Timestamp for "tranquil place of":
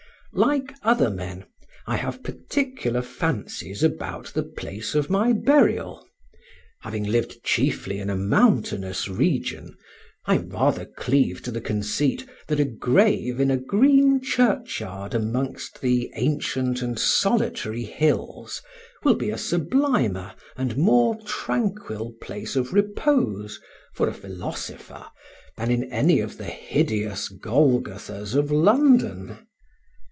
21.25-22.71